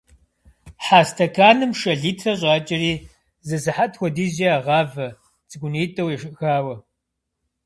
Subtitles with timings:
[0.83, 2.93] Хьэ стэканым шэ литр щӏакӏэри,
[3.47, 5.07] зы сыхьэт хуэдизкӏэ ягъавэ,
[5.49, 6.75] цӏыкӏунитӏэу ешэхауэ.